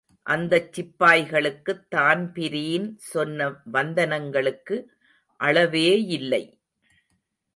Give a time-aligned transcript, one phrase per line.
[0.25, 4.77] அந்தச் சிப்பாய்களுக்குத் தான்பிரீன் சொன்ன வந்தனங்களுக்கு
[5.39, 6.43] அளவே யில்லை!